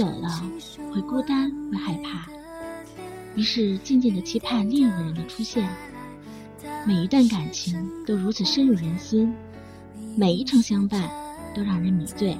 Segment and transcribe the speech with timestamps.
[0.00, 0.42] 久了
[0.90, 2.26] 会孤单，会害怕，
[3.34, 5.68] 于是渐渐的期盼另一个人的出现。
[6.86, 9.30] 每一段感情都如此深入人心，
[10.16, 11.10] 每一程相伴
[11.54, 12.34] 都让人迷醉。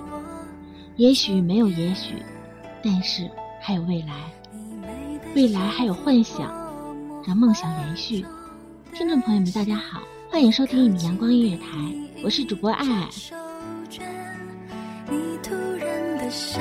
[0.97, 2.15] 也许没有也许，
[2.83, 4.33] 但是还有未来，
[5.37, 6.51] 未来还有幻想，
[7.27, 8.25] 让梦想延续。
[8.95, 10.01] 听众朋友们，大家好，
[10.31, 11.67] 欢迎收听阳光音乐台，
[12.25, 13.09] 我是主播爱爱。
[15.11, 16.59] 你突然的笑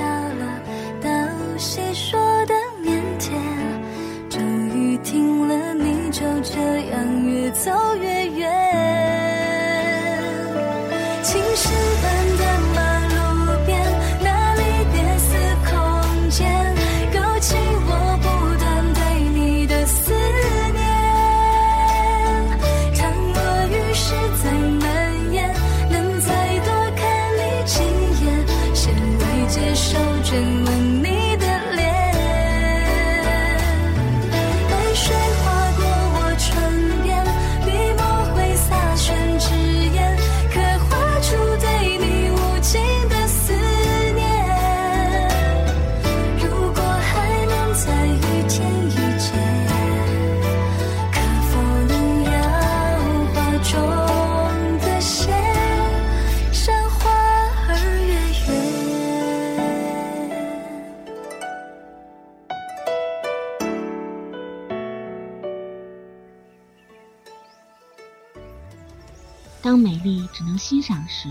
[69.70, 71.28] 当美丽只能欣赏时，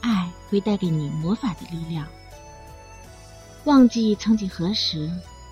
[0.00, 2.08] 爱会带给你魔法的力量。
[3.64, 5.10] 忘记曾几何时，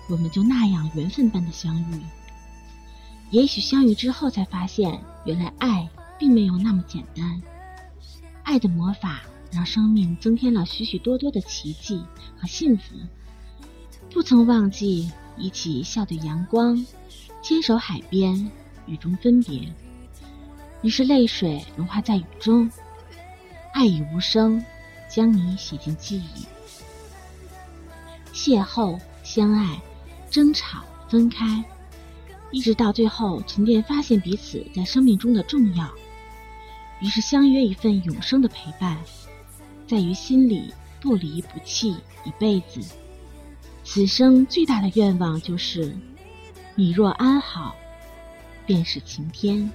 [0.09, 2.01] 我们就那样缘分般的相遇。
[3.29, 5.87] 也许相遇之后才发现，原来爱
[6.17, 7.39] 并没有那么简单。
[8.41, 9.21] 爱的魔法
[9.51, 12.03] 让生命增添了许许多多的奇迹
[12.35, 12.95] 和幸福。
[14.11, 16.83] 不曾忘记一起笑对阳光，
[17.43, 18.49] 牵手海边，
[18.87, 19.71] 雨中分别。
[20.83, 22.69] 于是泪水融化在雨中，
[23.71, 24.63] 爱已无声，
[25.09, 26.45] 将你写进记忆。
[28.33, 29.81] 邂逅、相爱、
[30.29, 31.63] 争吵、分开，
[32.51, 35.89] 一直到最后沉淀，发现彼此在生命中的重要。
[36.99, 38.97] 于是相约一份永生的陪伴，
[39.87, 41.95] 在于心里不离不弃
[42.25, 42.81] 一辈子。
[43.85, 45.95] 此生最大的愿望就是，
[46.75, 47.75] 你若安好，
[48.65, 49.71] 便是晴天。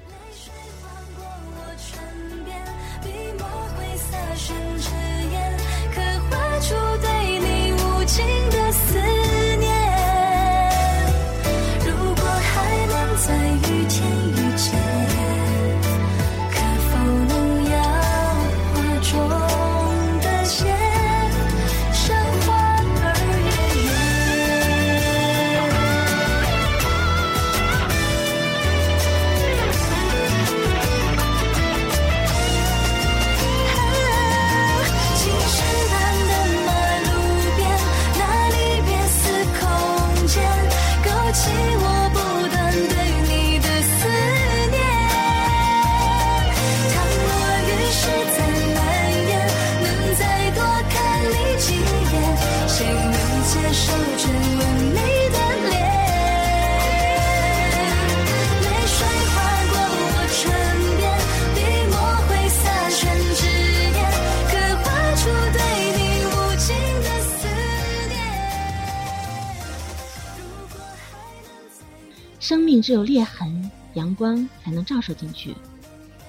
[53.71, 55.39] 吻你的
[55.69, 55.77] 脸
[58.63, 58.97] 泪水
[59.29, 59.37] 划
[59.69, 60.41] 过我唇
[60.97, 61.05] 边
[63.37, 63.45] 纸
[64.49, 64.87] 刻画
[65.17, 65.21] 出
[65.53, 65.59] 对
[65.99, 66.67] 你无尽
[67.05, 67.29] 的思
[68.09, 68.17] 念
[70.39, 71.07] 如果还
[71.43, 71.47] 能
[72.41, 75.55] 生命只有裂痕阳光才能照射进去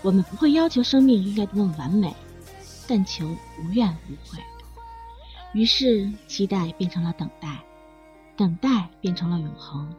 [0.01, 2.13] 我们不会要求生命应该多么完美
[2.85, 3.25] 但求
[3.63, 4.43] 无怨无悔
[5.53, 7.63] 于是，期待变成了等待，
[8.37, 9.91] 等待变成了永恒。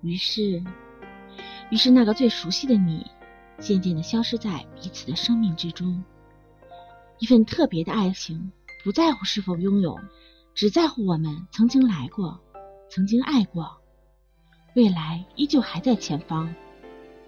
[0.00, 0.64] 于是，
[1.70, 3.06] 于是那个最熟悉的你，
[3.58, 6.02] 渐渐的消失在彼此的生命之中。
[7.18, 8.50] 一份特别的爱情，
[8.84, 9.98] 不在乎是否拥有，
[10.54, 12.40] 只在乎我们曾经来过，
[12.88, 13.76] 曾经爱过，
[14.74, 16.54] 未来依旧还在前方。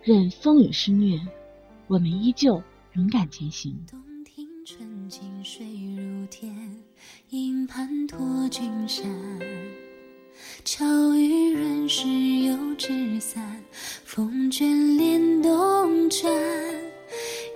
[0.02, 1.20] 任风雨肆虐，
[1.86, 2.62] 我们依旧
[2.94, 3.84] 勇敢前行。
[5.08, 5.64] 景水
[5.96, 6.54] 如天，
[7.30, 9.06] 银盘托君山。
[10.66, 10.84] 巧
[11.14, 13.64] 遇润时有纸伞，
[14.04, 16.30] 风卷帘动船。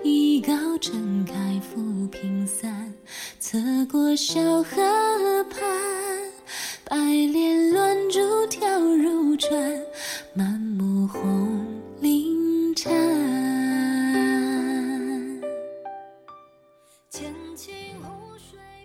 [0.03, 2.91] 一篙撑开浮萍散，
[3.39, 5.61] 侧过小河畔，
[6.85, 9.82] 白莲乱珠跳入船，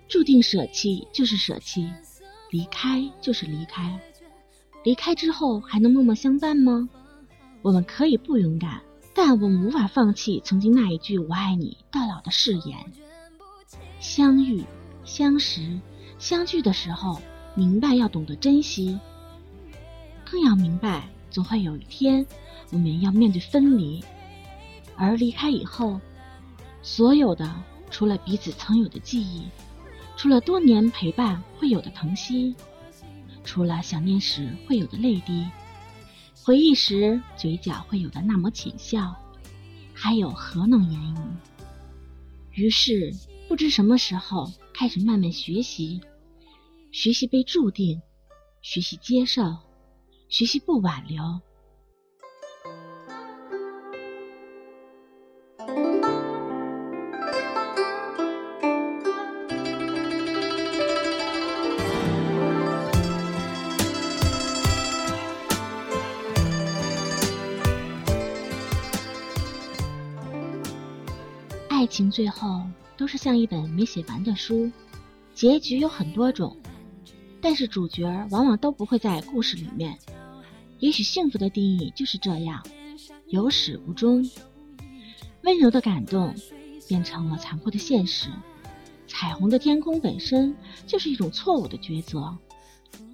[0.09, 1.87] 注定舍弃就是舍弃，
[2.49, 3.99] 离开就是离开。
[4.83, 6.89] 离开之后还能默默相伴吗？
[7.61, 8.81] 我们可以不勇敢，
[9.13, 12.77] 但我们无法放弃曾经那一句“我爱你到老”的誓言。
[13.99, 14.63] 相遇、
[15.05, 15.79] 相识、
[16.17, 17.21] 相聚的时候，
[17.53, 18.99] 明白要懂得珍惜，
[20.25, 22.25] 更要明白总会有一天
[22.71, 24.03] 我们要面对分离。
[24.95, 26.01] 而离开以后，
[26.81, 27.53] 所有的
[27.91, 29.43] 除了彼此曾有的记忆，
[30.19, 32.53] 除了多年陪伴会有的疼惜。
[33.45, 35.47] 除了想念时会有的泪滴，
[36.43, 39.15] 回忆时嘴角会有的那抹浅笑，
[39.93, 41.17] 还有何能言语？
[42.51, 43.15] 于是
[43.47, 46.01] 不知什么时候开始慢慢学习，
[46.91, 48.01] 学习被注定，
[48.61, 49.55] 学习接受，
[50.27, 51.39] 学习不挽留。
[71.99, 72.63] 情最后
[72.95, 74.71] 都是像一本没写完的书，
[75.35, 76.55] 结局有很多种，
[77.41, 79.99] 但是主角往往都不会在故事里面。
[80.79, 82.65] 也许幸福的定义就是这样，
[83.27, 84.25] 有始无终。
[85.43, 86.33] 温柔的感动
[86.87, 88.29] 变成了残酷的现实，
[89.05, 90.55] 彩虹的天空本身
[90.87, 92.33] 就是一种错误的抉择。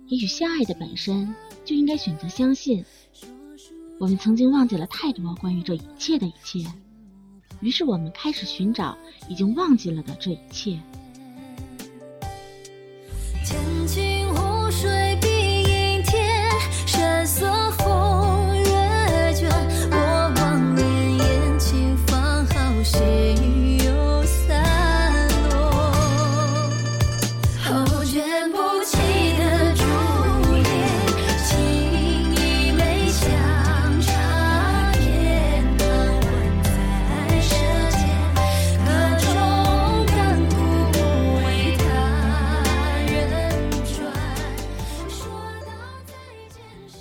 [0.09, 1.33] 也许相爱的本身
[1.65, 2.85] 就应该选择相信。
[3.99, 6.63] 我们曾经忘记了太多关于这一切的一切。
[7.61, 8.97] 于是我们开始寻找
[9.27, 10.79] 已经忘记了的这一切。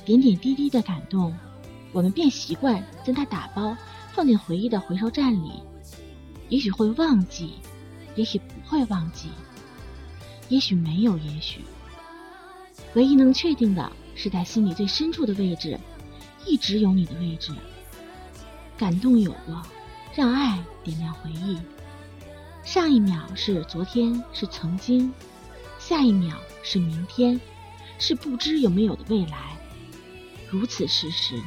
[0.04, 1.34] 点点滴滴的感动，
[1.92, 3.76] 我们便习惯将它打包
[4.12, 5.62] 放进回忆的回收站里。
[6.50, 7.54] 也许会忘记，
[8.14, 9.28] 也许不会忘记，
[10.48, 11.60] 也许没有也许。
[12.94, 15.78] 唯一能确定的是，在心里最深处的位置，
[16.46, 17.50] 一直有你的位置。
[18.76, 19.62] 感动有过，
[20.14, 21.58] 让爱点亮回忆。
[22.62, 25.10] 上一秒是昨天，是曾经；
[25.78, 27.40] 下一秒是明天，
[27.98, 29.53] 是不知有没有的未来。
[30.54, 31.42] 如此事实，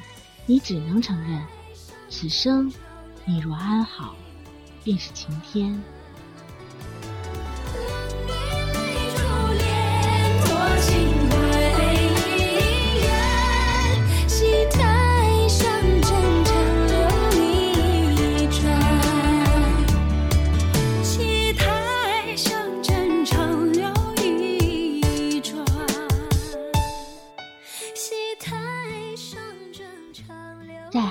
[0.46, 1.42] 你只能承认，
[2.10, 2.70] 此生
[3.24, 4.18] 你若安好，
[4.84, 5.82] 便是晴天。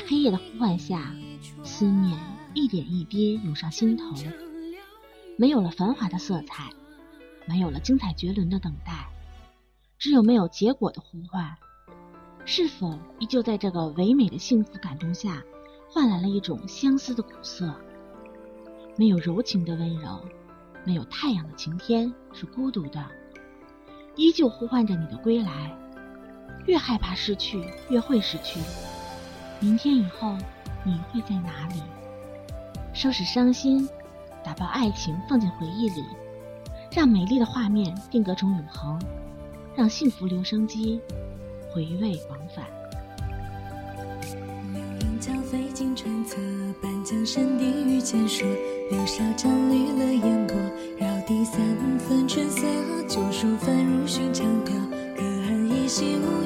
[0.09, 1.13] 黑夜的呼唤下，
[1.65, 2.17] 思念
[2.55, 4.05] 一点一滴涌上心头。
[5.37, 6.71] 没有了繁华的色彩，
[7.45, 9.09] 没有了精彩绝伦的等待，
[9.99, 11.57] 只有没有结果的呼唤。
[12.45, 15.43] 是否依旧在这个唯美的幸福感动下，
[15.91, 17.75] 换来了一种相思的苦涩？
[18.97, 20.25] 没有柔情的温柔，
[20.85, 23.05] 没有太阳的晴天是孤独的，
[24.15, 25.77] 依旧呼唤着你的归来。
[26.67, 28.61] 越害怕失去，越会失去。
[29.61, 30.37] 明天以后，
[30.85, 31.83] 你会在哪里？
[32.93, 33.89] 收拾伤心，
[34.45, 36.05] 打包爱情放进回忆里，
[36.91, 38.99] 让美丽的画面定格成永恒，
[39.75, 41.01] 让幸福留声机
[41.73, 42.65] 回味往返。
[44.73, 46.37] 流云交飞经川侧，
[46.83, 48.47] 半江山地遇见说，
[48.91, 50.57] 流沙沾绿了烟波，
[50.99, 51.59] 绕地三
[51.99, 52.67] 分春色，
[53.09, 54.75] 旧书翻入寻常调。
[55.17, 56.46] 隔岸依稀五月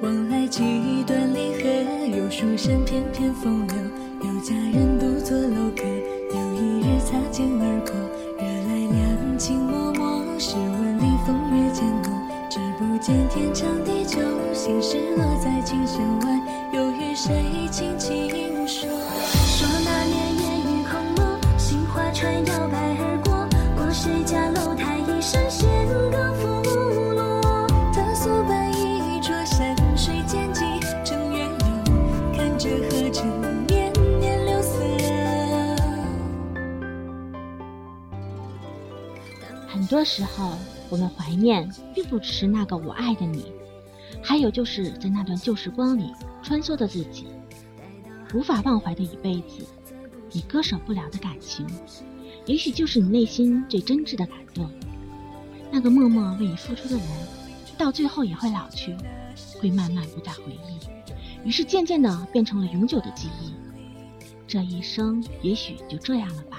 [0.00, 0.62] 往来几
[1.06, 3.76] 段离合，有书生翩翩风流，
[4.22, 5.93] 有佳人独坐楼阁。
[40.04, 40.52] 时候，
[40.90, 43.52] 我们怀念，并不只是那个我爱的你，
[44.22, 47.26] 还有就是在那段旧时光里穿梭的自己，
[48.34, 49.66] 无法忘怀的一辈子，
[50.32, 51.66] 你割舍不了的感情，
[52.46, 54.70] 也许就是你内心最真挚的感动。
[55.70, 57.06] 那个默默为你付出的人，
[57.76, 58.96] 到最后也会老去，
[59.60, 63.52] 会慢慢不再回忆，于是渐渐的变成了永久的记忆。
[64.46, 66.58] 这一生，也许就这样了吧。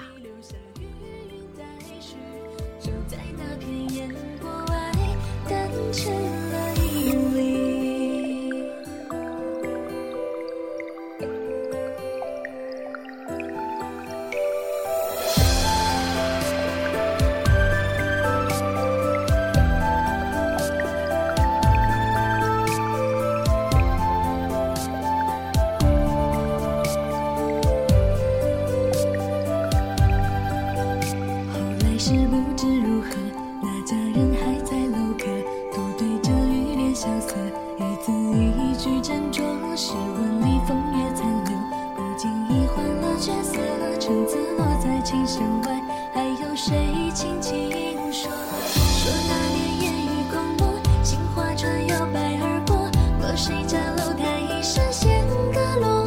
[43.18, 43.58] 角色，
[43.98, 45.82] 橙子落在琴弦外，
[46.12, 47.70] 还有谁轻轻
[48.12, 48.30] 说？
[48.30, 52.76] 说那年烟雨空蒙，杏花船摇摆而过，
[53.18, 56.04] 过谁家楼台一声弦歌落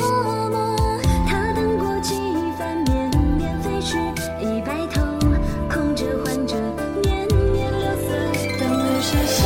[0.51, 1.01] 寞。
[1.27, 2.13] 他等过几
[2.57, 3.97] 番绵绵飞絮，
[4.39, 5.01] 已白头，
[5.67, 6.55] 空折换着
[7.01, 8.07] 年年流色。
[8.59, 9.37] 当留下下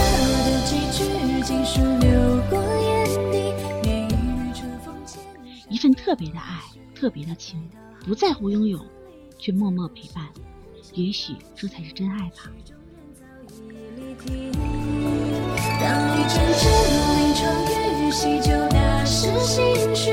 [0.45, 5.63] 的几句锦书流过眼底，念一日春风千里。
[5.69, 6.59] 一份特别的爱，
[7.03, 7.61] 特别的情，
[8.05, 8.79] 不在乎拥有，
[9.37, 10.25] 却默默陪伴。
[10.93, 12.49] 也许这才是真爱吧。
[15.81, 16.63] 当一阵阵
[17.19, 17.43] 临窗
[18.07, 20.12] 雨，喜酒那是心绪，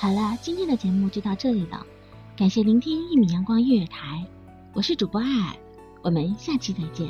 [0.00, 1.84] 好了，今天的节目就到这里了，
[2.36, 4.24] 感谢聆听一米阳光音乐台，
[4.72, 5.56] 我是主播艾尔，
[6.02, 7.08] 我们下期再见。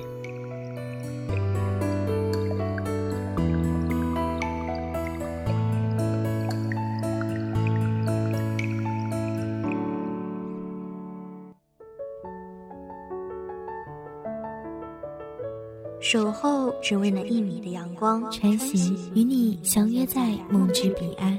[16.00, 21.38] 守候只为那一米的阳光，穿行与你相约在梦之彼岸。